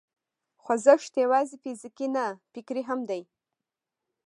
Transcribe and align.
خوځښت 0.63 1.13
یوازې 1.23 1.55
فزیکي 1.63 2.07
نه، 2.15 2.25
فکري 2.53 2.83
هم 2.89 2.99
دی. 3.09 3.21